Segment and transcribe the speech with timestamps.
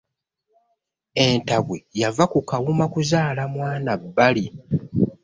[1.25, 4.45] Entabwe yava ku Kawuma kuzaala mwana bbali.